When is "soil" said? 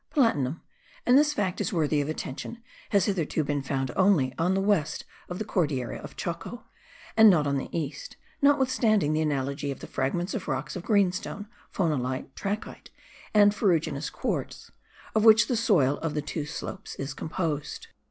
15.55-15.99